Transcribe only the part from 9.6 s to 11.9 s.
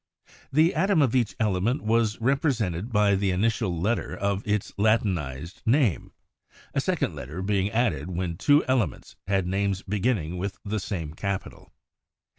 beginning with the same capital.